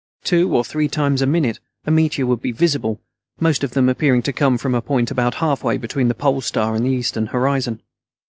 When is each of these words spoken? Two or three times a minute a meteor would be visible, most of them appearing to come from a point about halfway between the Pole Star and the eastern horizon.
Two 0.23 0.51
or 0.55 0.63
three 0.65 0.87
times 0.87 1.21
a 1.21 1.27
minute 1.27 1.59
a 1.85 1.91
meteor 1.91 2.25
would 2.25 2.41
be 2.41 2.51
visible, 2.51 2.99
most 3.39 3.63
of 3.63 3.73
them 3.75 3.87
appearing 3.87 4.23
to 4.23 4.33
come 4.33 4.57
from 4.57 4.73
a 4.73 4.81
point 4.81 5.11
about 5.11 5.35
halfway 5.35 5.77
between 5.77 6.07
the 6.07 6.15
Pole 6.15 6.41
Star 6.41 6.73
and 6.73 6.83
the 6.87 6.89
eastern 6.89 7.27
horizon. 7.27 7.83